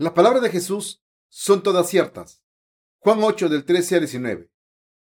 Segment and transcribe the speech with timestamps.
[0.00, 2.42] Las palabras de Jesús son todas ciertas.
[3.00, 4.50] Juan 8 del 13 al 19.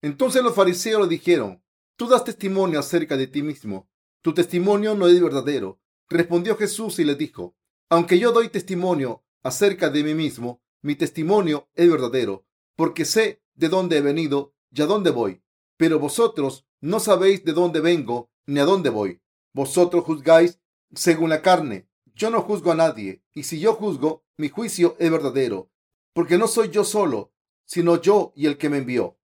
[0.03, 1.65] Entonces los fariseos le dijeron,
[1.97, 3.89] tú das testimonio acerca de ti mismo,
[4.21, 5.81] tu testimonio no es verdadero.
[6.11, 7.57] Respondió Jesús y le dijo,
[7.89, 12.45] aunque yo doy testimonio acerca de mí mismo, mi testimonio es verdadero,
[12.77, 15.43] porque sé de dónde he venido y a dónde voy.
[15.79, 19.23] Pero vosotros no sabéis de dónde vengo ni a dónde voy.
[19.55, 20.61] Vosotros juzgáis
[20.95, 21.89] según la carne.
[22.15, 25.71] Yo no juzgo a nadie, y si yo juzgo, mi juicio es verdadero,
[26.13, 27.33] porque no soy yo solo,
[27.65, 29.19] sino yo y el que me envió,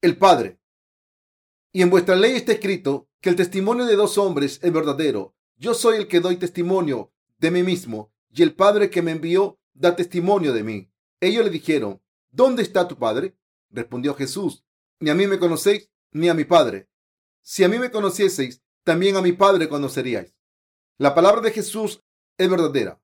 [0.00, 0.60] el Padre.
[1.72, 5.34] Y en vuestra ley está escrito que el testimonio de dos hombres es verdadero.
[5.56, 9.58] Yo soy el que doy testimonio de mí mismo, y el Padre que me envió
[9.72, 10.90] da testimonio de mí.
[11.20, 13.36] Ellos le dijeron, ¿dónde está tu Padre?
[13.70, 14.64] Respondió Jesús,
[14.98, 16.88] ni a mí me conocéis, ni a mi Padre.
[17.42, 20.34] Si a mí me conocieseis, también a mi Padre conoceríais.
[20.98, 22.02] La palabra de Jesús
[22.36, 23.00] es verdadera.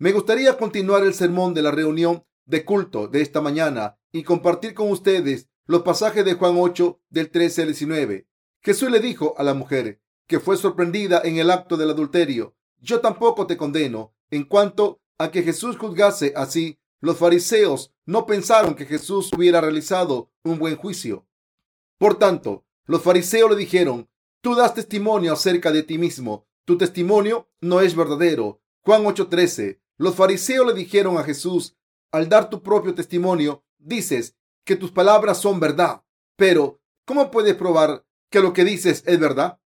[0.00, 4.72] Me gustaría continuar el sermón de la reunión de culto de esta mañana y compartir
[4.72, 8.28] con ustedes los pasajes de Juan 8 del 13 al 19.
[8.60, 13.00] Jesús le dijo a la mujer que fue sorprendida en el acto del adulterio, yo
[13.00, 14.14] tampoco te condeno.
[14.30, 20.30] En cuanto a que Jesús juzgase así, los fariseos no pensaron que Jesús hubiera realizado
[20.44, 21.26] un buen juicio.
[21.98, 24.08] Por tanto, los fariseos le dijeron,
[24.42, 28.60] tú das testimonio acerca de ti mismo, tu testimonio no es verdadero.
[28.82, 29.80] Juan 8:13.
[29.98, 31.76] Los fariseos le dijeron a Jesús,
[32.12, 36.02] al dar tu propio testimonio, dices que tus palabras son verdad,
[36.36, 39.60] pero ¿cómo puedes probar que lo que dices es verdad?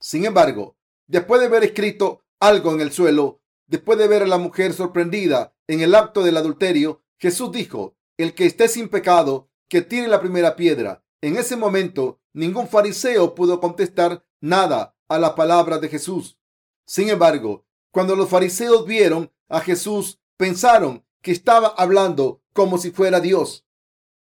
[0.00, 4.38] Sin embargo, después de haber escrito algo en el suelo, después de ver a la
[4.38, 9.82] mujer sorprendida en el acto del adulterio, Jesús dijo, el que esté sin pecado, que
[9.82, 11.04] tire la primera piedra.
[11.20, 16.38] En ese momento, ningún fariseo pudo contestar nada a la palabra de Jesús.
[16.84, 23.20] Sin embargo, cuando los fariseos vieron a Jesús, pensaron que estaba hablando como si fuera
[23.20, 23.64] Dios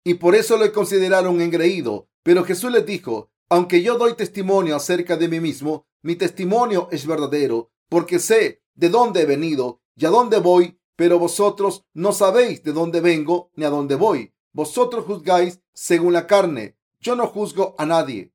[0.05, 2.09] y por eso lo consideraron engreído.
[2.23, 7.07] Pero Jesús les dijo, aunque yo doy testimonio acerca de mí mismo, mi testimonio es
[7.07, 12.63] verdadero, porque sé de dónde he venido y a dónde voy, pero vosotros no sabéis
[12.63, 14.33] de dónde vengo ni a dónde voy.
[14.53, 18.33] Vosotros juzgáis según la carne, yo no juzgo a nadie.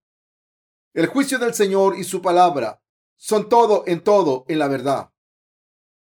[0.93, 2.81] El juicio del Señor y su palabra
[3.15, 5.11] son todo en todo en la verdad.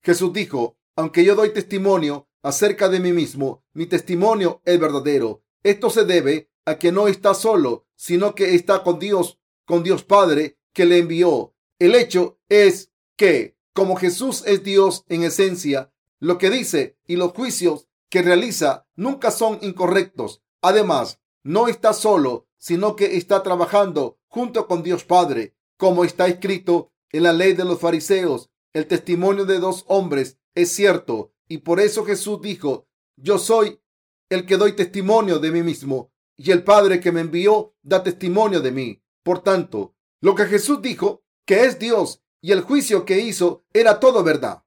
[0.03, 5.43] Jesús dijo, aunque yo doy testimonio acerca de mí mismo, mi testimonio es verdadero.
[5.63, 10.05] Esto se debe a que no está solo, sino que está con Dios, con Dios
[10.05, 11.55] Padre que le envió.
[11.79, 17.33] El hecho es que, como Jesús es Dios en esencia, lo que dice y los
[17.33, 20.43] juicios que realiza nunca son incorrectos.
[20.61, 26.93] Además, no está solo, sino que está trabajando junto con Dios Padre, como está escrito
[27.11, 28.50] en la ley de los fariseos.
[28.73, 32.87] El testimonio de dos hombres es cierto y por eso Jesús dijo,
[33.17, 33.81] yo soy
[34.29, 38.61] el que doy testimonio de mí mismo y el Padre que me envió da testimonio
[38.61, 39.03] de mí.
[39.25, 43.99] Por tanto, lo que Jesús dijo, que es Dios y el juicio que hizo era
[43.99, 44.65] todo verdad.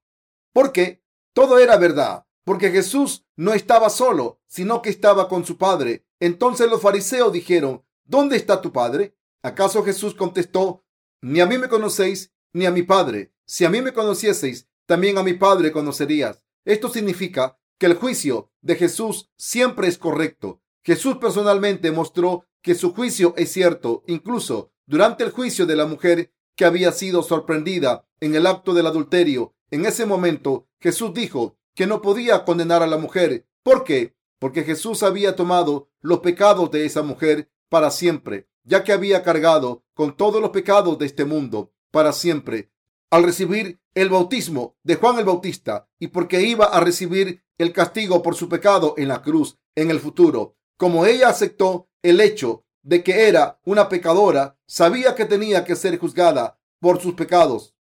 [0.52, 1.02] ¿Por qué?
[1.34, 6.06] Todo era verdad, porque Jesús no estaba solo, sino que estaba con su Padre.
[6.20, 9.18] Entonces los fariseos dijeron, ¿dónde está tu Padre?
[9.42, 10.84] ¿Acaso Jesús contestó,
[11.22, 13.33] ni a mí me conocéis, ni a mi Padre?
[13.46, 16.44] Si a mí me conocieseis, también a mi Padre conocerías.
[16.66, 20.62] Esto significa que el juicio de Jesús siempre es correcto.
[20.84, 26.34] Jesús personalmente mostró que su juicio es cierto, incluso durante el juicio de la mujer
[26.56, 29.56] que había sido sorprendida en el acto del adulterio.
[29.72, 33.48] En ese momento, Jesús dijo que no podía condenar a la mujer.
[33.64, 34.16] ¿Por qué?
[34.40, 39.84] Porque Jesús había tomado los pecados de esa mujer para siempre, ya que había cargado
[39.94, 42.73] con todos los pecados de este mundo para siempre
[43.14, 48.24] al recibir el bautismo de Juan el Bautista y porque iba a recibir el castigo
[48.24, 50.58] por su pecado en la cruz en el futuro.
[50.78, 56.00] Como ella aceptó el hecho de que era una pecadora, sabía que tenía que ser
[56.00, 57.76] juzgada por sus pecados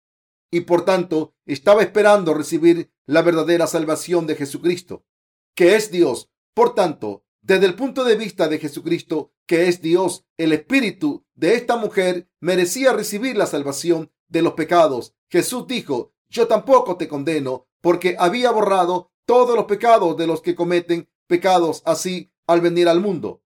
[0.51, 5.07] y por tanto estaba esperando recibir la verdadera salvación de Jesucristo,
[5.55, 6.29] que es Dios.
[6.53, 11.55] Por tanto, desde el punto de vista de Jesucristo, que es Dios, el espíritu de
[11.55, 15.15] esta mujer merecía recibir la salvación de los pecados.
[15.29, 20.55] Jesús dijo, yo tampoco te condeno, porque había borrado todos los pecados de los que
[20.55, 23.43] cometen pecados así al venir al mundo.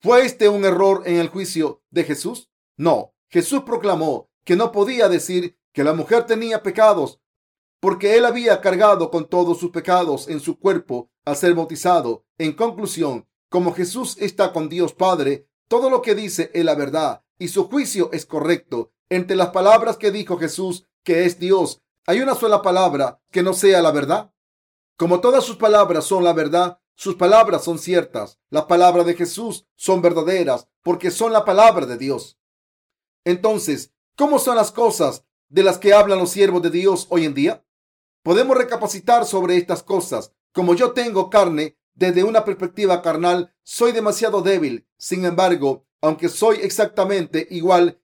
[0.00, 2.50] ¿Fue este un error en el juicio de Jesús?
[2.76, 7.20] No, Jesús proclamó que no podía decir que la mujer tenía pecados,
[7.80, 12.24] porque él había cargado con todos sus pecados en su cuerpo al ser bautizado.
[12.38, 17.24] En conclusión, como Jesús está con Dios Padre, todo lo que dice es la verdad
[17.40, 18.92] y su juicio es correcto.
[19.08, 23.54] Entre las palabras que dijo Jesús, que es Dios, ¿hay una sola palabra que no
[23.54, 24.32] sea la verdad?
[24.96, 28.38] Como todas sus palabras son la verdad, sus palabras son ciertas.
[28.50, 32.38] Las palabras de Jesús son verdaderas porque son la palabra de Dios.
[33.24, 37.32] Entonces, ¿cómo son las cosas de las que hablan los siervos de Dios hoy en
[37.32, 37.64] día?
[38.22, 40.34] Podemos recapacitar sobre estas cosas.
[40.52, 44.86] Como yo tengo carne, desde una perspectiva carnal, soy demasiado débil.
[44.98, 48.00] Sin embargo, aunque soy exactamente igual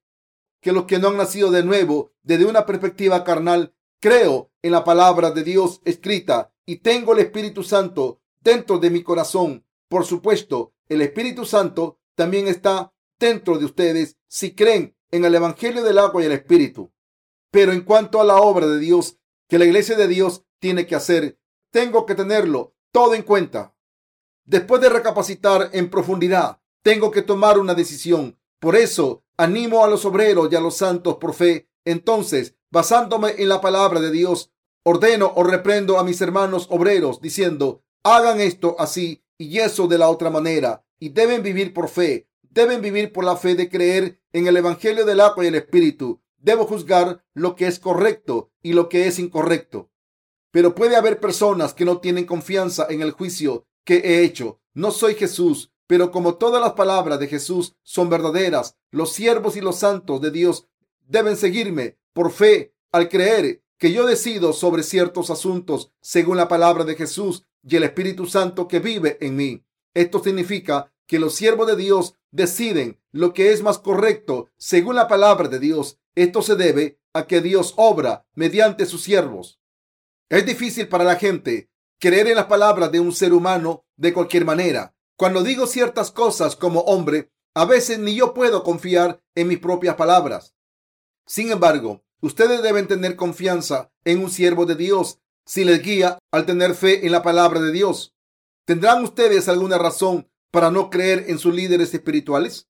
[0.61, 4.85] que los que no han nacido de nuevo, desde una perspectiva carnal, creo en la
[4.85, 9.65] palabra de Dios escrita y tengo el Espíritu Santo dentro de mi corazón.
[9.89, 15.83] Por supuesto, el Espíritu Santo también está dentro de ustedes si creen en el Evangelio
[15.83, 16.93] del agua y el Espíritu.
[17.51, 19.19] Pero en cuanto a la obra de Dios
[19.49, 21.39] que la iglesia de Dios tiene que hacer,
[21.71, 23.75] tengo que tenerlo todo en cuenta.
[24.45, 28.39] Después de recapacitar en profundidad, tengo que tomar una decisión.
[28.61, 31.69] Por eso, animo a los obreros y a los santos por fe.
[31.85, 34.53] Entonces, basándome en la palabra de Dios,
[34.85, 40.09] ordeno o reprendo a mis hermanos obreros diciendo, hagan esto así y eso de la
[40.09, 40.87] otra manera.
[41.01, 42.29] Y deben vivir por fe.
[42.43, 46.21] Deben vivir por la fe de creer en el Evangelio del agua y el Espíritu.
[46.37, 49.91] Debo juzgar lo que es correcto y lo que es incorrecto.
[50.53, 54.61] Pero puede haber personas que no tienen confianza en el juicio que he hecho.
[54.73, 59.61] No soy Jesús, pero como todas las palabras de Jesús son verdaderas, los siervos y
[59.61, 60.67] los santos de Dios
[61.07, 66.85] deben seguirme por fe al creer que yo decido sobre ciertos asuntos según la palabra
[66.85, 69.65] de Jesús y el Espíritu Santo que vive en mí.
[69.95, 75.09] Esto significa que los siervos de Dios deciden lo que es más correcto según la
[75.09, 75.99] palabra de Dios.
[76.15, 79.61] Esto se debe a que Dios obra mediante sus siervos.
[80.29, 84.45] Es difícil para la gente creer en las palabras de un ser humano de cualquier
[84.45, 84.96] manera.
[85.17, 89.97] Cuando digo ciertas cosas como hombre, a veces ni yo puedo confiar en mis propias
[89.97, 90.55] palabras.
[91.27, 96.45] Sin embargo, ustedes deben tener confianza en un siervo de Dios si les guía al
[96.45, 98.15] tener fe en la palabra de Dios.
[98.67, 102.69] ¿Tendrán ustedes alguna razón para no creer en sus líderes espirituales?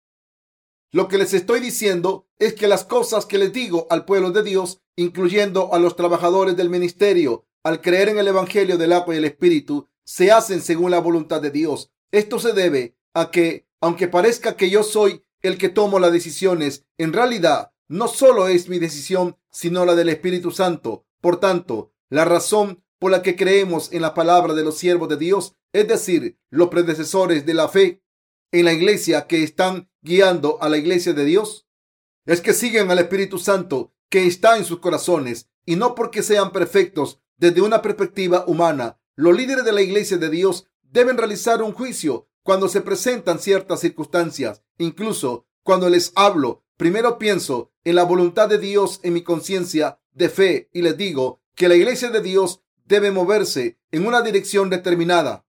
[0.93, 4.44] Lo que les estoy diciendo es que las cosas que les digo al pueblo de
[4.44, 9.19] Dios, incluyendo a los trabajadores del ministerio, al creer en el Evangelio del agua y
[9.19, 11.90] el Espíritu, se hacen según la voluntad de Dios.
[12.12, 16.85] Esto se debe a que, aunque parezca que yo soy el que tomo las decisiones,
[16.99, 21.06] en realidad no solo es mi decisión, sino la del Espíritu Santo.
[21.20, 25.17] Por tanto, la razón por la que creemos en la palabra de los siervos de
[25.17, 28.03] Dios, es decir, los predecesores de la fe
[28.53, 31.67] en la iglesia que están guiando a la iglesia de Dios,
[32.25, 36.53] es que siguen al Espíritu Santo que está en sus corazones y no porque sean
[36.53, 41.73] perfectos, desde una perspectiva humana, los líderes de la Iglesia de Dios deben realizar un
[41.73, 44.62] juicio cuando se presentan ciertas circunstancias.
[44.79, 50.29] Incluso cuando les hablo, primero pienso en la voluntad de Dios en mi conciencia de
[50.29, 55.44] fe y les digo que la Iglesia de Dios debe moverse en una dirección determinada.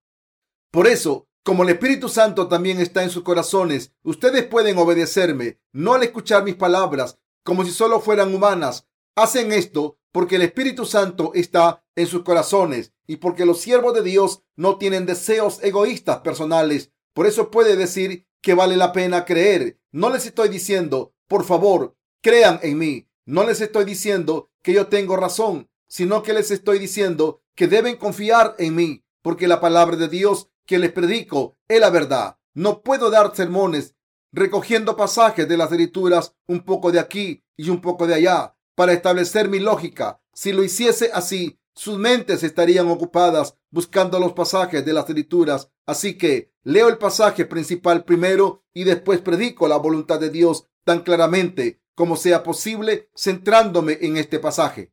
[0.71, 5.93] Por eso, como el Espíritu Santo también está en sus corazones, ustedes pueden obedecerme, no
[5.93, 8.87] al escuchar mis palabras como si solo fueran humanas.
[9.15, 14.03] Hacen esto porque el Espíritu Santo está en sus corazones y porque los siervos de
[14.03, 16.91] Dios no tienen deseos egoístas personales.
[17.13, 19.79] Por eso puede decir que vale la pena creer.
[19.91, 23.07] No les estoy diciendo, por favor, crean en mí.
[23.25, 27.95] No les estoy diciendo que yo tengo razón, sino que les estoy diciendo que deben
[27.95, 32.37] confiar en mí, porque la palabra de Dios que les predico es la verdad.
[32.53, 33.95] No puedo dar sermones
[34.31, 38.93] recogiendo pasajes de las escrituras un poco de aquí y un poco de allá para
[38.93, 40.21] establecer mi lógica.
[40.33, 45.69] Si lo hiciese así, sus mentes estarían ocupadas buscando los pasajes de las escrituras.
[45.85, 51.01] Así que leo el pasaje principal primero y después predico la voluntad de Dios tan
[51.01, 54.91] claramente como sea posible, centrándome en este pasaje.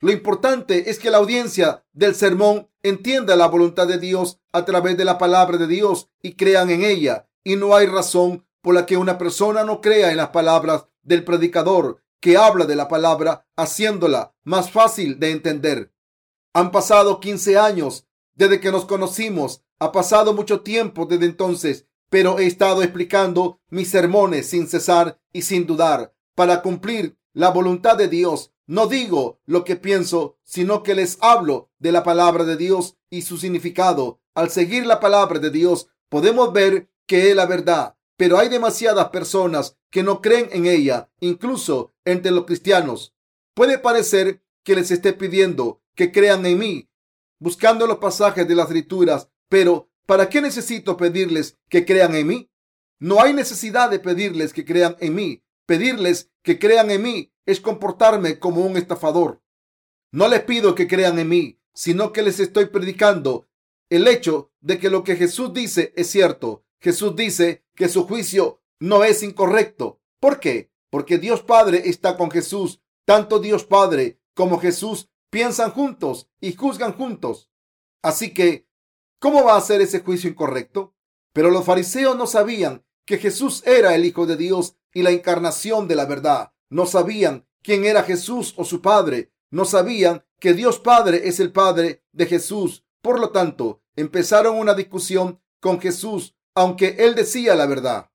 [0.00, 4.98] Lo importante es que la audiencia del sermón entienda la voluntad de Dios a través
[4.98, 7.28] de la palabra de Dios y crean en ella.
[7.44, 11.24] Y no hay razón por la que una persona no crea en las palabras del
[11.24, 15.89] predicador que habla de la palabra, haciéndola más fácil de entender.
[16.52, 19.62] Han pasado 15 años desde que nos conocimos.
[19.78, 25.42] Ha pasado mucho tiempo desde entonces, pero he estado explicando mis sermones sin cesar y
[25.42, 28.52] sin dudar para cumplir la voluntad de Dios.
[28.66, 33.22] No digo lo que pienso, sino que les hablo de la palabra de Dios y
[33.22, 34.20] su significado.
[34.34, 39.08] Al seguir la palabra de Dios, podemos ver que es la verdad pero hay demasiadas
[39.08, 43.14] personas que no creen en ella, incluso entre los cristianos.
[43.54, 46.88] Puede parecer que les esté pidiendo que crean en mí,
[47.40, 52.50] buscando los pasajes de las escrituras, pero ¿para qué necesito pedirles que crean en mí?
[53.00, 55.42] No hay necesidad de pedirles que crean en mí.
[55.66, 59.42] Pedirles que crean en mí es comportarme como un estafador.
[60.12, 63.48] No les pido que crean en mí, sino que les estoy predicando
[63.88, 66.64] el hecho de que lo que Jesús dice es cierto.
[66.80, 70.00] Jesús dice que su juicio no es incorrecto.
[70.20, 70.70] ¿Por qué?
[70.90, 72.80] Porque Dios Padre está con Jesús.
[73.04, 77.50] Tanto Dios Padre como Jesús piensan juntos y juzgan juntos.
[78.00, 78.66] Así que,
[79.18, 80.94] ¿cómo va a ser ese juicio incorrecto?
[81.34, 85.88] Pero los fariseos no sabían que Jesús era el Hijo de Dios y la encarnación
[85.88, 86.54] de la verdad.
[86.70, 89.30] No sabían quién era Jesús o su Padre.
[89.50, 92.86] No sabían que Dios Padre es el Padre de Jesús.
[93.02, 98.10] Por lo tanto, empezaron una discusión con Jesús, aunque él decía la verdad.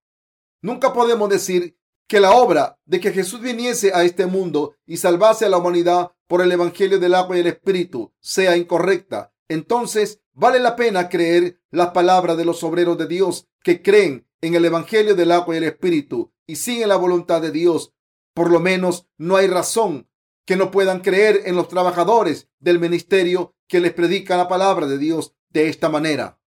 [0.64, 1.78] Nunca podemos decir
[2.08, 6.15] que la obra de que Jesús viniese a este mundo y salvase a la humanidad
[6.28, 9.34] por el Evangelio del agua y el Espíritu sea incorrecta.
[9.48, 14.56] Entonces, vale la pena creer las palabras de los obreros de Dios que creen en
[14.56, 17.94] el Evangelio del agua y el Espíritu y siguen la voluntad de Dios.
[18.34, 20.10] Por lo menos no hay razón
[20.46, 24.98] que no puedan creer en los trabajadores del ministerio que les predican la palabra de
[24.98, 26.40] Dios de esta manera.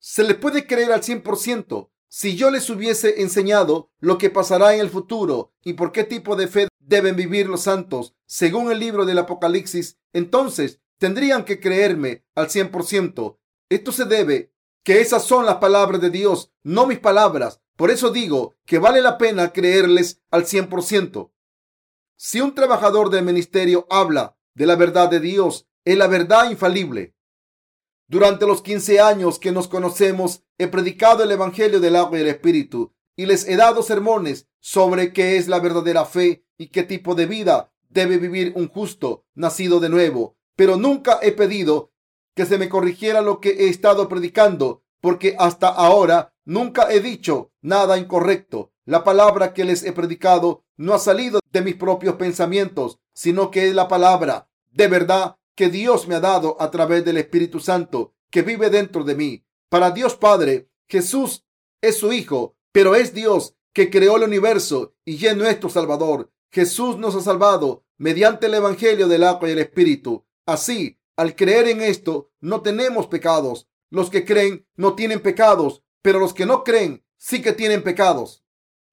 [0.00, 4.80] Se les puede creer al 100% si yo les hubiese enseñado lo que pasará en
[4.80, 9.04] el futuro y por qué tipo de fe deben vivir los santos según el libro
[9.04, 13.38] del Apocalipsis, entonces tendrían que creerme al 100%.
[13.68, 17.60] Esto se debe que esas son las palabras de Dios, no mis palabras.
[17.76, 21.30] Por eso digo que vale la pena creerles al 100%.
[22.16, 27.14] Si un trabajador del ministerio habla de la verdad de Dios, es la verdad infalible.
[28.08, 32.28] Durante los 15 años que nos conocemos, he predicado el Evangelio del agua y el
[32.28, 37.14] Espíritu y les he dado sermones sobre qué es la verdadera fe y qué tipo
[37.14, 40.36] de vida debe vivir un justo nacido de nuevo.
[40.56, 41.92] Pero nunca he pedido
[42.34, 47.52] que se me corrigiera lo que he estado predicando, porque hasta ahora nunca he dicho
[47.62, 48.72] nada incorrecto.
[48.84, 53.68] La palabra que les he predicado no ha salido de mis propios pensamientos, sino que
[53.68, 58.14] es la palabra de verdad que Dios me ha dado a través del Espíritu Santo
[58.30, 59.44] que vive dentro de mí.
[59.68, 61.44] Para Dios Padre, Jesús
[61.80, 66.30] es su Hijo, pero es Dios que creó el universo y es nuestro Salvador.
[66.50, 70.24] Jesús nos ha salvado mediante el Evangelio del agua y el Espíritu.
[70.46, 73.68] Así, al creer en esto, no tenemos pecados.
[73.90, 78.44] Los que creen no tienen pecados, pero los que no creen sí que tienen pecados.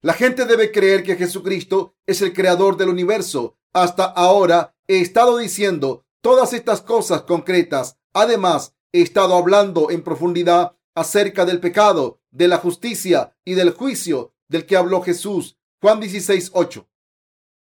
[0.02, 3.58] La gente debe creer que Jesucristo es el creador del universo.
[3.72, 7.98] Hasta ahora he estado diciendo todas estas cosas concretas.
[8.12, 14.34] Además, he estado hablando en profundidad acerca del pecado, de la justicia y del juicio
[14.48, 15.58] del que habló Jesús.
[15.80, 16.88] Juan 16, 8.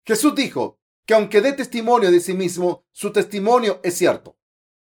[0.06, 4.38] Jesús dijo que aunque dé testimonio de sí mismo, su testimonio es cierto.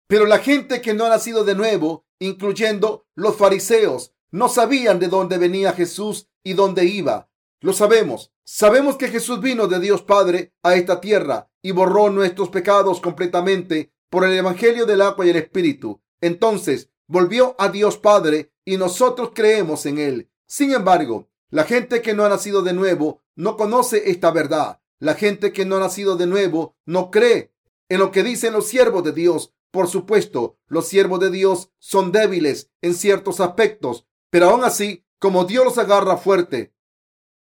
[0.07, 5.07] Pero la gente que no ha nacido de nuevo, incluyendo los fariseos, no sabían de
[5.07, 7.29] dónde venía Jesús y dónde iba.
[7.61, 8.31] Lo sabemos.
[8.43, 13.91] Sabemos que Jesús vino de Dios Padre a esta tierra y borró nuestros pecados completamente
[14.09, 16.01] por el Evangelio del agua y el Espíritu.
[16.21, 20.29] Entonces volvió a Dios Padre y nosotros creemos en Él.
[20.45, 24.78] Sin embargo, la gente que no ha nacido de nuevo no conoce esta verdad.
[24.99, 27.53] La gente que no ha nacido de nuevo no cree
[27.87, 29.53] en lo que dicen los siervos de Dios.
[29.71, 35.45] Por supuesto, los siervos de Dios son débiles en ciertos aspectos, pero aún así, como
[35.45, 36.73] Dios los agarra fuerte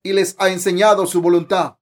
[0.02, 1.78] y les ha enseñado su voluntad,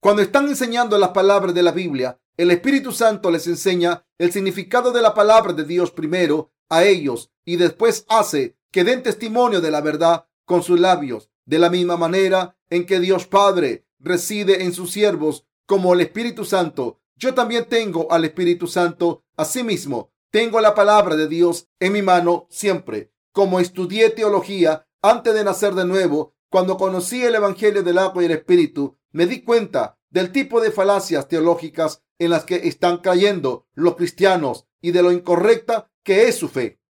[0.00, 4.92] cuando están enseñando las palabras de la Biblia, el Espíritu Santo les enseña el significado
[4.92, 9.70] de la palabra de Dios primero a ellos y después hace que den testimonio de
[9.70, 14.72] la verdad con sus labios, de la misma manera en que Dios Padre reside en
[14.72, 17.00] sus siervos como el Espíritu Santo.
[17.16, 19.24] Yo también tengo al Espíritu Santo.
[19.36, 23.12] Asimismo, tengo la palabra de Dios en mi mano siempre.
[23.32, 28.26] Como estudié teología antes de nacer de nuevo, cuando conocí el Evangelio del agua y
[28.26, 33.66] el Espíritu, me di cuenta del tipo de falacias teológicas en las que están cayendo
[33.74, 36.80] los cristianos y de lo incorrecta que es su fe.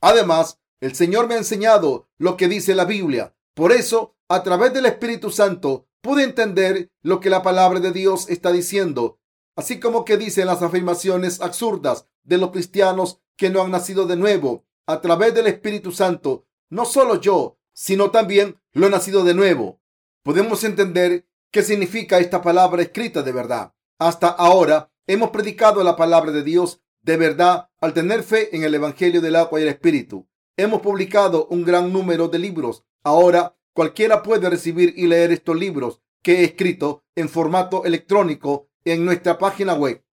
[0.00, 3.34] Además, el Señor me ha enseñado lo que dice la Biblia.
[3.54, 8.28] Por eso, a través del Espíritu Santo, pude entender lo que la palabra de Dios
[8.28, 9.18] está diciendo,
[9.56, 14.16] así como que dicen las afirmaciones absurdas de los cristianos que no han nacido de
[14.16, 14.66] nuevo.
[14.86, 19.82] A través del Espíritu Santo, no solo yo, sino también lo he nacido de nuevo
[20.22, 23.74] podemos entender qué significa esta palabra escrita de verdad.
[23.98, 28.74] Hasta ahora hemos predicado la palabra de Dios de verdad al tener fe en el
[28.74, 30.28] Evangelio del agua y el Espíritu.
[30.56, 32.84] Hemos publicado un gran número de libros.
[33.02, 39.04] Ahora cualquiera puede recibir y leer estos libros que he escrito en formato electrónico en
[39.04, 40.04] nuestra página web.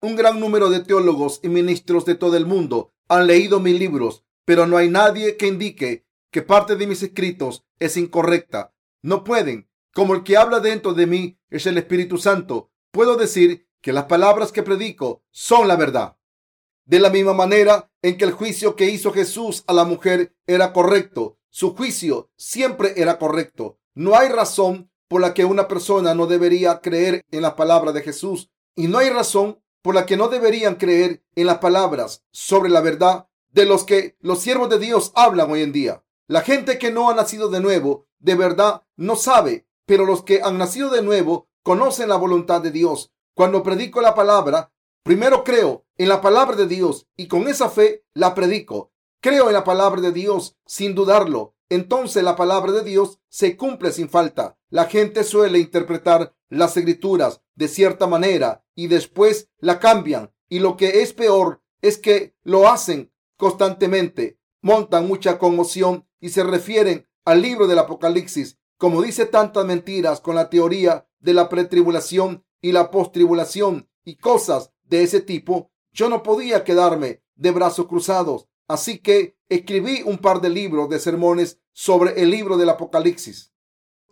[0.00, 4.24] Un gran número de teólogos y ministros de todo el mundo han leído mis libros,
[4.44, 9.68] pero no hay nadie que indique que parte de mis escritos es incorrecta no pueden.
[9.92, 14.04] Como el que habla dentro de mí es el Espíritu Santo, puedo decir que las
[14.04, 16.16] palabras que predico son la verdad.
[16.84, 20.72] De la misma manera en que el juicio que hizo Jesús a la mujer era
[20.72, 23.78] correcto, su juicio siempre era correcto.
[23.94, 28.00] No hay razón por la que una persona no debería creer en las palabras de
[28.00, 32.70] Jesús y no hay razón por la que no deberían creer en las palabras sobre
[32.70, 36.02] la verdad de los que los siervos de Dios hablan hoy en día.
[36.26, 40.40] La gente que no ha nacido de nuevo, de verdad, no sabe, pero los que
[40.42, 43.12] han nacido de nuevo conocen la voluntad de Dios.
[43.34, 48.06] Cuando predico la palabra, primero creo en la palabra de Dios y con esa fe
[48.14, 48.91] la predico.
[49.22, 51.54] Creo en la palabra de Dios sin dudarlo.
[51.70, 54.58] Entonces la palabra de Dios se cumple sin falta.
[54.68, 60.30] La gente suele interpretar las escrituras de cierta manera y después la cambian.
[60.50, 64.38] Y lo que es peor es que lo hacen constantemente.
[64.60, 70.34] Montan mucha conmoción y se refieren al libro del Apocalipsis como dice tantas mentiras con
[70.34, 76.24] la teoría de la pretribulación y la postribulación y cosas de ese tipo, yo no
[76.24, 78.48] podía quedarme de brazos cruzados.
[78.68, 83.52] Así que escribí un par de libros de sermones sobre el libro del Apocalipsis.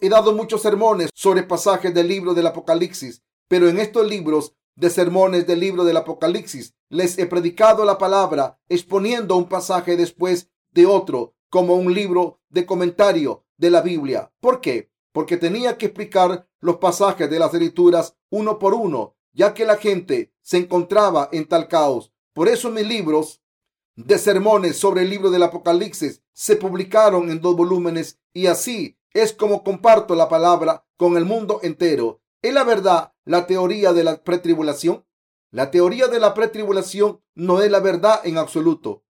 [0.00, 4.90] He dado muchos sermones sobre pasajes del libro del Apocalipsis, pero en estos libros de
[4.90, 10.86] sermones del libro del Apocalipsis les he predicado la palabra exponiendo un pasaje después de
[10.86, 14.32] otro como un libro de comentario de la Biblia.
[14.40, 14.90] ¿Por qué?
[15.12, 19.76] Porque tenía que explicar los pasajes de las escrituras uno por uno, ya que la
[19.76, 22.12] gente se encontraba en tal caos.
[22.32, 23.42] Por eso mis libros
[23.96, 29.32] de sermones sobre el libro del Apocalipsis se publicaron en dos volúmenes y así es
[29.32, 32.20] como comparto la palabra con el mundo entero.
[32.42, 35.04] ¿Es la verdad la teoría de la pretribulación?
[35.50, 39.04] La teoría de la pretribulación no es la verdad en absoluto.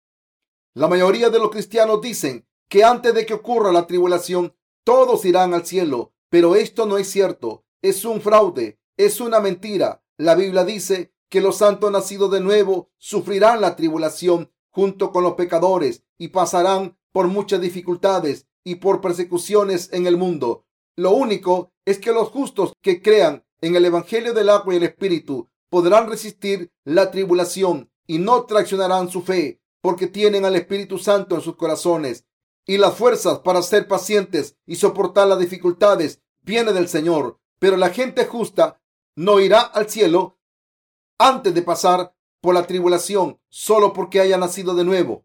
[0.74, 5.52] La mayoría de los cristianos dicen que antes de que ocurra la tribulación, todos irán
[5.52, 6.14] al cielo.
[6.30, 7.64] Pero esto no es cierto.
[7.82, 8.80] Es un fraude.
[8.96, 10.02] Es una mentira.
[10.16, 15.34] La Biblia dice que los santos nacidos de nuevo sufrirán la tribulación junto con los
[15.34, 20.64] pecadores y pasarán por muchas dificultades y por persecuciones en el mundo.
[20.96, 24.84] Lo único es que los justos que crean en el Evangelio del agua y el
[24.84, 31.36] Espíritu podrán resistir la tribulación y no traicionarán su fe porque tienen al Espíritu Santo
[31.36, 32.24] en sus corazones
[32.66, 37.38] y las fuerzas para ser pacientes y soportar las dificultades viene del Señor.
[37.58, 38.80] Pero la gente justa
[39.16, 40.38] no irá al cielo
[41.18, 45.24] antes de pasar por la tribulación solo porque haya nacido de nuevo.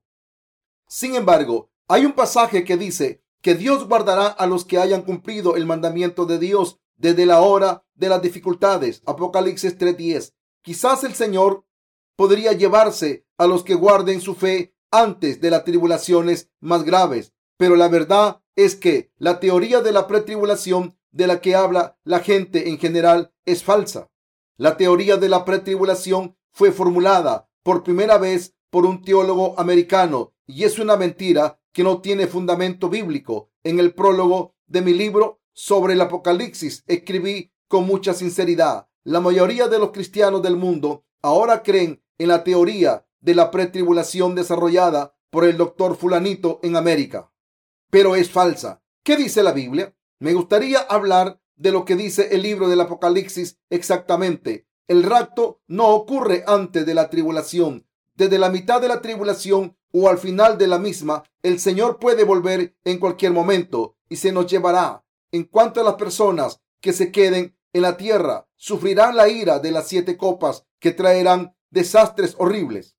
[0.88, 5.56] Sin embargo, hay un pasaje que dice que Dios guardará a los que hayan cumplido
[5.56, 9.02] el mandamiento de Dios desde la hora de las dificultades.
[9.06, 10.34] Apocalipsis 3:10.
[10.62, 11.66] Quizás el Señor
[12.16, 17.34] podría llevarse a los que guarden su fe antes de las tribulaciones más graves.
[17.58, 22.20] Pero la verdad es que la teoría de la pretribulación de la que habla la
[22.20, 24.10] gente en general es falsa.
[24.58, 30.64] La teoría de la pretribulación fue formulada por primera vez por un teólogo americano y
[30.64, 33.52] es una mentira que no tiene fundamento bíblico.
[33.64, 38.88] En el prólogo de mi libro sobre el Apocalipsis escribí con mucha sinceridad.
[39.04, 44.34] La mayoría de los cristianos del mundo ahora creen en la teoría de la pretribulación
[44.34, 47.32] desarrollada por el doctor fulanito en América
[47.96, 48.84] pero es falsa.
[49.04, 49.96] ¿Qué dice la Biblia?
[50.20, 54.68] Me gustaría hablar de lo que dice el libro del Apocalipsis exactamente.
[54.88, 57.88] El rapto no ocurre antes de la tribulación.
[58.14, 62.24] Desde la mitad de la tribulación o al final de la misma, el Señor puede
[62.24, 65.04] volver en cualquier momento y se nos llevará.
[65.32, 69.72] En cuanto a las personas que se queden en la tierra, sufrirán la ira de
[69.72, 72.96] las siete copas que traerán desastres horribles.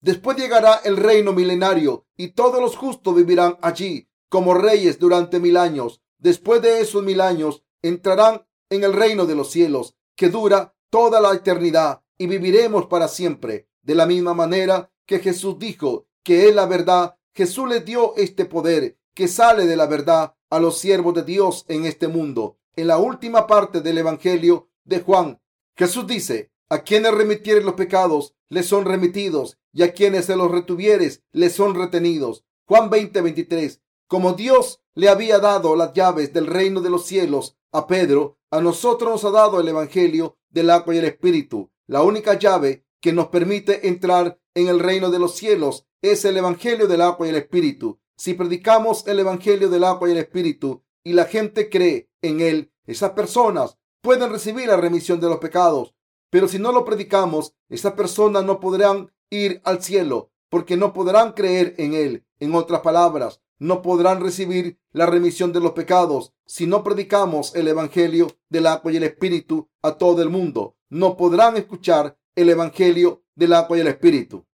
[0.00, 5.56] Después llegará el reino milenario y todos los justos vivirán allí como reyes durante mil
[5.56, 6.02] años.
[6.18, 11.20] Después de esos mil años entrarán en el reino de los cielos, que dura toda
[11.20, 13.68] la eternidad, y viviremos para siempre.
[13.82, 18.44] De la misma manera que Jesús dijo que es la verdad, Jesús le dio este
[18.44, 22.58] poder que sale de la verdad a los siervos de Dios en este mundo.
[22.76, 25.40] En la última parte del Evangelio de Juan,
[25.76, 30.50] Jesús dice, a quienes remitieres los pecados, les son remitidos, y a quienes se los
[30.50, 32.44] retuvieres, les son retenidos.
[32.66, 33.80] Juan 20, 23.
[34.06, 38.60] Como Dios le había dado las llaves del reino de los cielos a Pedro, a
[38.60, 41.70] nosotros nos ha dado el Evangelio del agua y el Espíritu.
[41.86, 46.36] La única llave que nos permite entrar en el reino de los cielos es el
[46.36, 48.00] Evangelio del agua y el Espíritu.
[48.16, 52.72] Si predicamos el Evangelio del agua y el Espíritu y la gente cree en él,
[52.84, 55.94] esas personas pueden recibir la remisión de los pecados.
[56.30, 61.32] Pero si no lo predicamos, esas personas no podrán ir al cielo porque no podrán
[61.32, 62.24] creer en él.
[62.40, 67.68] En otras palabras, no podrán recibir la remisión de los pecados si no predicamos el
[67.68, 70.76] Evangelio del agua y el Espíritu a todo el mundo.
[70.90, 74.46] no podrán escuchar el Evangelio del agua y el Espíritu.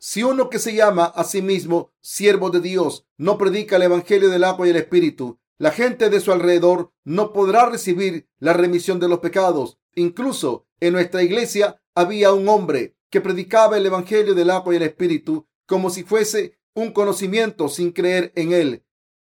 [0.00, 4.28] Si uno que se llama a sí mismo siervo de Dios no predica el Evangelio
[4.28, 9.00] del agua y el Espíritu, la gente de su alrededor no podrá recibir la remisión
[9.00, 9.78] de los pecados.
[9.94, 14.84] Incluso en nuestra iglesia había un hombre que predicaba el Evangelio del agua y el
[14.84, 18.84] Espíritu como si fuese un conocimiento sin creer en él.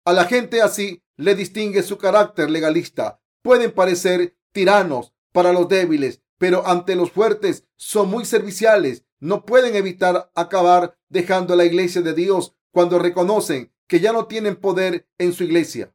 [0.05, 3.21] A la gente así le distingue su carácter legalista.
[3.43, 9.05] Pueden parecer tiranos para los débiles, pero ante los fuertes son muy serviciales.
[9.21, 14.57] No pueden evitar acabar dejando la iglesia de Dios cuando reconocen que ya no tienen
[14.57, 15.95] poder en su iglesia.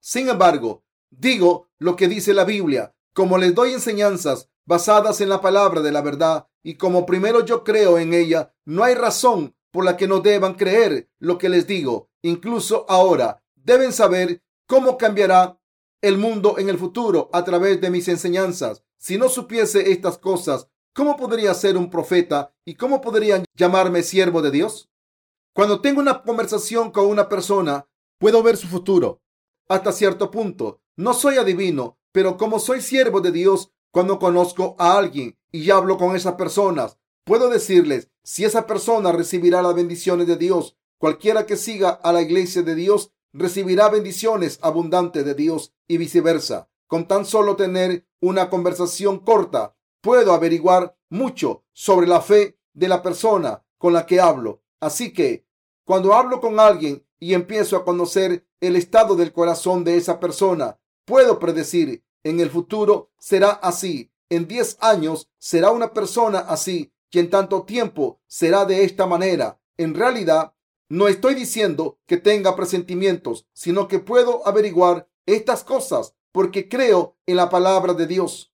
[0.00, 5.40] Sin embargo, digo lo que dice la Biblia, como les doy enseñanzas basadas en la
[5.40, 9.84] palabra de la verdad y como primero yo creo en ella, no hay razón por
[9.84, 12.08] la que no deban creer lo que les digo.
[12.22, 15.60] Incluso ahora deben saber cómo cambiará
[16.00, 18.82] el mundo en el futuro a través de mis enseñanzas.
[18.96, 24.40] Si no supiese estas cosas, ¿cómo podría ser un profeta y cómo podrían llamarme siervo
[24.40, 24.88] de Dios?
[25.52, 27.86] Cuando tengo una conversación con una persona,
[28.18, 29.20] puedo ver su futuro
[29.68, 30.80] hasta cierto punto.
[30.96, 35.98] No soy adivino, pero como soy siervo de Dios, cuando conozco a alguien y hablo
[35.98, 40.76] con esas personas, puedo decirles si esa persona recibirá las bendiciones de Dios.
[40.98, 46.68] Cualquiera que siga a la iglesia de Dios recibirá bendiciones abundantes de Dios y viceversa.
[46.88, 53.00] Con tan solo tener una conversación corta, puedo averiguar mucho sobre la fe de la
[53.00, 54.60] persona con la que hablo.
[54.80, 55.46] Así que,
[55.84, 60.80] cuando hablo con alguien y empiezo a conocer el estado del corazón de esa persona,
[61.04, 64.10] puedo predecir en el futuro será así.
[64.28, 69.58] En 10 años será una persona así y en tanto tiempo será de esta manera.
[69.78, 70.52] En realidad,
[70.88, 77.36] no estoy diciendo que tenga presentimientos, sino que puedo averiguar estas cosas porque creo en
[77.36, 78.52] la palabra de Dios.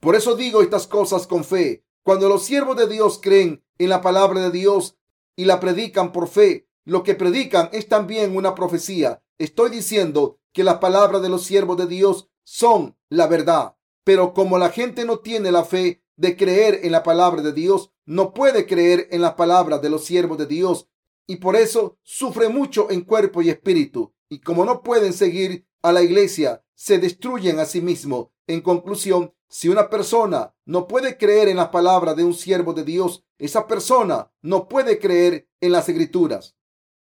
[0.00, 1.84] Por eso digo estas cosas con fe.
[2.04, 4.96] Cuando los siervos de Dios creen en la palabra de Dios
[5.34, 9.22] y la predican por fe, lo que predican es también una profecía.
[9.38, 13.76] Estoy diciendo que las palabras de los siervos de Dios son la verdad.
[14.04, 17.92] Pero como la gente no tiene la fe de creer en la palabra de Dios,
[18.04, 20.88] no puede creer en las palabras de los siervos de Dios
[21.26, 24.14] y por eso sufre mucho en cuerpo y espíritu.
[24.28, 28.28] Y como no pueden seguir a la iglesia, se destruyen a sí mismos.
[28.46, 32.84] En conclusión, si una persona no puede creer en las palabras de un siervo de
[32.84, 36.56] Dios, esa persona no puede creer en las escrituras.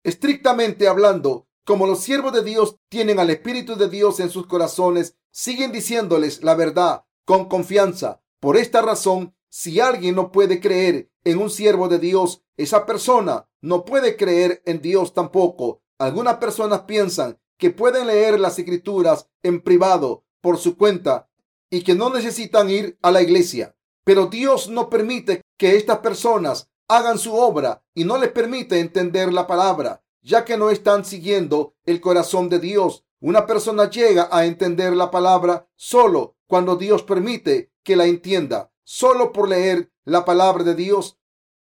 [0.04, 5.16] Estrictamente hablando, como los siervos de Dios tienen al Espíritu de Dios en sus corazones,
[5.32, 8.22] siguen diciéndoles la verdad con confianza.
[8.48, 13.50] Por esta razón, si alguien no puede creer en un siervo de Dios, esa persona
[13.60, 15.82] no puede creer en Dios tampoco.
[16.00, 21.30] Algunas personas piensan que pueden leer las escrituras en privado por su cuenta
[21.70, 23.76] y que no necesitan ir a la iglesia.
[24.06, 29.34] Pero Dios no permite que estas personas hagan su obra y no les permite entender
[29.34, 33.04] la palabra, ya que no están siguiendo el corazón de Dios.
[33.20, 38.72] Una persona llega a entender la palabra solo cuando Dios permite que la entienda.
[38.84, 41.20] Solo por leer la palabra de Dios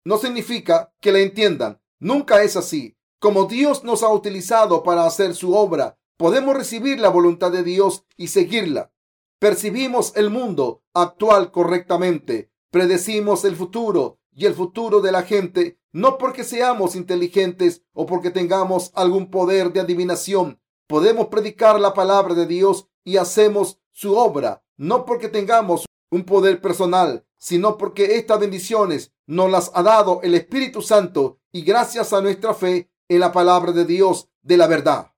[0.05, 1.81] no significa que la entiendan.
[1.99, 2.97] Nunca es así.
[3.19, 8.05] Como Dios nos ha utilizado para hacer su obra, podemos recibir la voluntad de Dios
[8.17, 8.93] y seguirla.
[9.41, 16.19] Percibimos el mundo actual correctamente, predecimos el futuro y el futuro de la gente, no
[16.19, 20.61] porque seamos inteligentes o porque tengamos algún poder de adivinación.
[20.87, 26.63] Podemos predicar la palabra de Dios y hacemos su obra, no porque tengamos un poder
[26.63, 32.23] personal, sino porque estas bendiciones nos las ha dado el Espíritu Santo y gracias a
[32.23, 35.13] nuestra fe en la palabra de Dios de la verdad.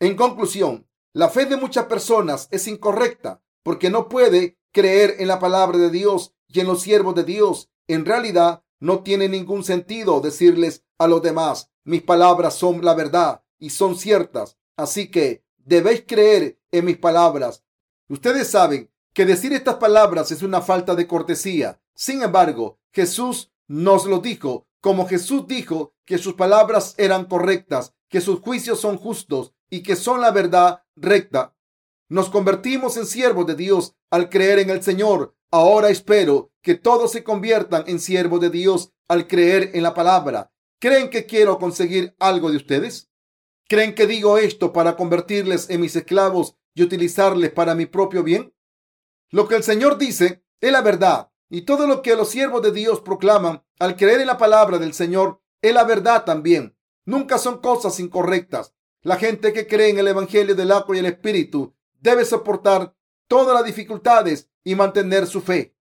[0.00, 5.38] En conclusión, la fe de muchas personas es incorrecta porque no puede creer en la
[5.38, 7.70] palabra de Dios y en los siervos de Dios.
[7.88, 13.42] En realidad, no tiene ningún sentido decirles a los demás, mis palabras son la verdad
[13.58, 14.58] y son ciertas.
[14.76, 17.64] Así que debéis creer en mis palabras.
[18.08, 21.80] Ustedes saben que decir estas palabras es una falta de cortesía.
[21.94, 28.20] Sin embargo, Jesús nos lo dijo, como Jesús dijo que sus palabras eran correctas, que
[28.20, 31.56] sus juicios son justos y que son la verdad recta.
[32.08, 35.34] Nos convertimos en siervos de Dios al creer en el Señor.
[35.50, 40.52] Ahora espero que todos se conviertan en siervos de Dios al creer en la palabra.
[40.78, 43.10] ¿Creen que quiero conseguir algo de ustedes?
[43.68, 48.54] ¿Creen que digo esto para convertirles en mis esclavos y utilizarles para mi propio bien?
[49.30, 52.72] Lo que el Señor dice es la verdad y todo lo que los siervos de
[52.72, 56.76] Dios proclaman al creer en la palabra del Señor es la verdad también.
[57.04, 58.74] Nunca son cosas incorrectas.
[59.02, 62.94] La gente que cree en el Evangelio del agua y el Espíritu debe soportar
[63.28, 65.76] todas las dificultades y mantener su fe.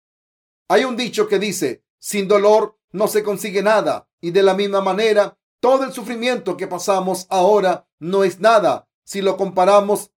[0.67, 4.09] Hay un dicho que dice, sin dolor no se consigue nada.
[4.21, 9.23] Y de la misma manera, todo el sufrimiento que pasamos ahora no es nada si
[9.23, 10.11] lo comparamos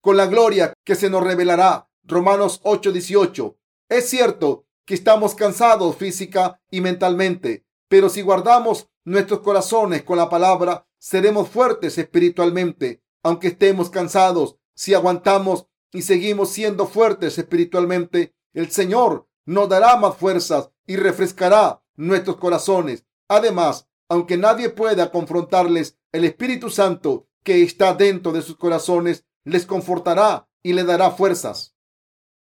[0.00, 1.90] con la gloria que se nos revelará.
[2.04, 3.58] Romanos 8:18.
[3.90, 10.30] Es cierto que estamos cansados física y mentalmente, pero si guardamos nuestros corazones con la
[10.30, 14.56] palabra, seremos fuertes espiritualmente, aunque estemos cansados.
[14.74, 21.82] Si aguantamos y seguimos siendo fuertes espiritualmente, el Señor nos dará más fuerzas y refrescará
[21.96, 23.04] nuestros corazones.
[23.28, 29.66] Además, aunque nadie pueda confrontarles, el Espíritu Santo que está dentro de sus corazones les
[29.66, 31.76] confortará y le dará fuerzas.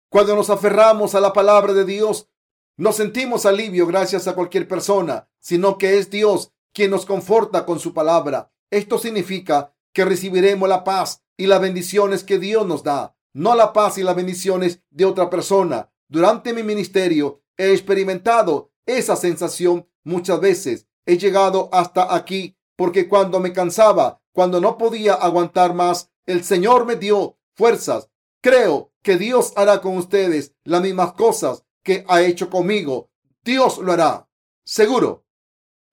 [0.10, 2.30] Cuando nos aferramos a la palabra de Dios,
[2.78, 7.80] no sentimos alivio gracias a cualquier persona, sino que es Dios quien nos conforta con
[7.80, 8.52] su palabra.
[8.70, 13.74] Esto significa que recibiremos la paz y las bendiciones que Dios nos da, no la
[13.74, 15.92] paz y las bendiciones de otra persona.
[16.08, 20.88] Durante mi ministerio he experimentado esa sensación muchas veces.
[21.06, 26.86] He llegado hasta aquí porque cuando me cansaba, cuando no podía aguantar más, el Señor
[26.86, 28.10] me dio fuerzas.
[28.42, 33.10] Creo que Dios hará con ustedes las mismas cosas que ha hecho conmigo.
[33.44, 34.28] Dios lo hará.
[34.66, 35.26] Seguro.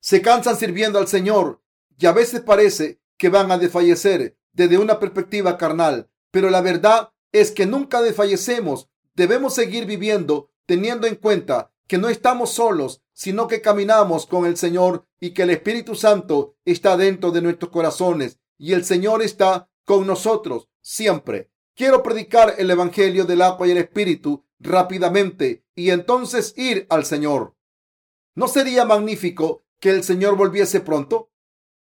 [0.00, 1.62] Se cansan sirviendo al Señor
[1.98, 7.12] y a veces parece que van a desfallecer desde una perspectiva carnal, pero la verdad
[7.32, 8.88] es que nunca desfallecemos.
[9.14, 14.56] Debemos seguir viviendo teniendo en cuenta que no estamos solos, sino que caminamos con el
[14.56, 19.68] Señor y que el Espíritu Santo está dentro de nuestros corazones y el Señor está
[19.84, 21.50] con nosotros siempre.
[21.74, 27.56] Quiero predicar el Evangelio del agua y el Espíritu rápidamente y entonces ir al Señor.
[28.36, 31.32] ¿No sería magnífico que el Señor volviese pronto?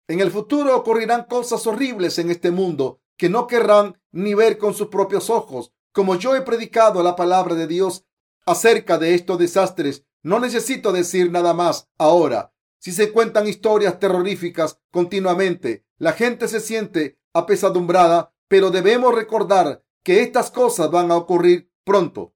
[0.08, 4.76] En el futuro ocurrirán cosas horribles en este mundo que no querrán ni ver con
[4.76, 5.74] sus propios ojos.
[5.92, 8.06] Como yo he predicado la palabra de Dios
[8.48, 12.54] acerca de estos desastres, no necesito decir nada más ahora.
[12.80, 20.22] Si se cuentan historias terroríficas continuamente, la gente se siente apesadumbrada, pero debemos recordar que
[20.22, 22.34] estas cosas van a ocurrir pronto.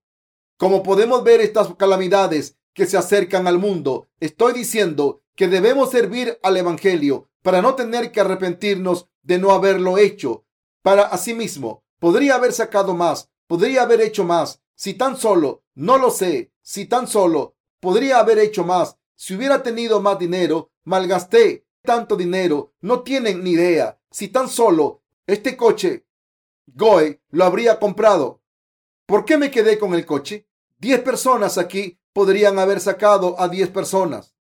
[0.57, 6.37] Como podemos ver estas calamidades que se acercan al mundo, estoy diciendo que debemos servir
[6.43, 10.45] al Evangelio para no tener que arrepentirnos de no haberlo hecho.
[10.81, 16.11] Para asimismo, podría haber sacado más, podría haber hecho más, si tan solo, no lo
[16.11, 22.15] sé, si tan solo, podría haber hecho más, si hubiera tenido más dinero, malgasté tanto
[22.15, 26.05] dinero, no tienen ni idea, si tan solo este coche
[26.67, 28.41] Goe lo habría comprado.
[29.05, 30.47] ¿Por qué me quedé con el coche?
[30.77, 34.35] Diez personas aquí podrían haber sacado a diez personas.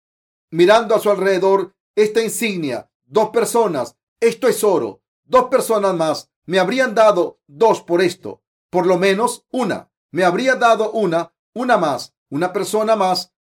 [0.51, 6.59] Mirando a su alrededor esta insignia, dos personas, esto es oro, dos personas más me
[6.59, 12.15] habrían dado dos por esto, por lo menos una, me habría dado una, una más,
[12.29, 13.33] una persona más,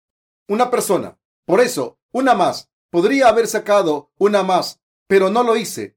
[0.48, 1.18] una persona.
[1.44, 5.96] Por eso, una más, podría haber sacado una más, pero no lo hice.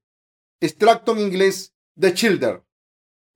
[0.60, 2.65] Extracto en inglés de Childer.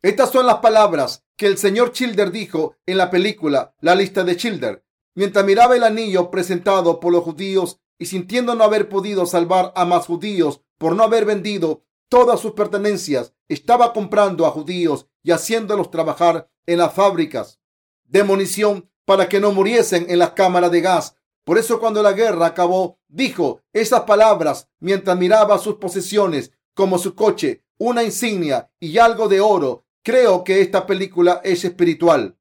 [0.01, 4.35] Estas son las palabras que el señor Childer dijo en la película La lista de
[4.35, 9.71] Childer, mientras miraba el anillo presentado por los judíos y sintiendo no haber podido salvar
[9.75, 15.31] a más judíos por no haber vendido todas sus pertenencias, estaba comprando a judíos y
[15.31, 17.59] haciéndolos trabajar en las fábricas
[18.05, 21.15] de munición para que no muriesen en las cámaras de gas.
[21.43, 27.15] Por eso cuando la guerra acabó, dijo esas palabras mientras miraba sus posesiones como su
[27.15, 32.37] coche, una insignia y algo de oro Creo que esta película es espiritual.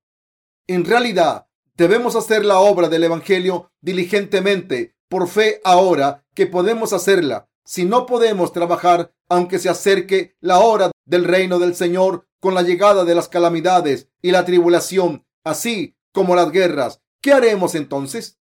[0.66, 7.48] En realidad, debemos hacer la obra del Evangelio diligentemente, por fe ahora que podemos hacerla.
[7.64, 12.62] Si no podemos trabajar, aunque se acerque la hora del reino del Señor con la
[12.62, 18.40] llegada de las calamidades y la tribulación, así como las guerras, ¿qué haremos entonces?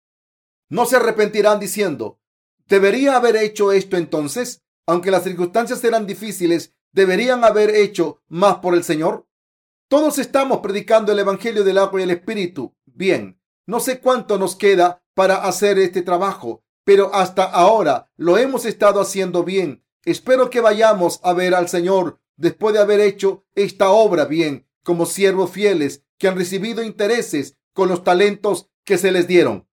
[0.69, 2.17] No se arrepentirán diciendo,
[2.65, 4.63] ¿debería haber hecho esto entonces?
[4.87, 9.27] Aunque las circunstancias serán difíciles deberían haber hecho más por el Señor?
[9.89, 12.73] Todos estamos predicando el Evangelio del agua y el Espíritu.
[12.85, 18.63] Bien, no sé cuánto nos queda para hacer este trabajo, pero hasta ahora lo hemos
[18.63, 19.83] estado haciendo bien.
[20.05, 25.05] Espero que vayamos a ver al Señor después de haber hecho esta obra bien, como
[25.05, 29.68] siervos fieles que han recibido intereses con los talentos que se les dieron.